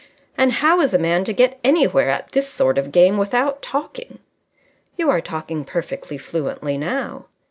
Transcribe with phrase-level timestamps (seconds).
[0.35, 4.17] "And how is a man to get anywhere at this sort of game without talking?"
[4.97, 7.27] "You are talking perfectly fluently now."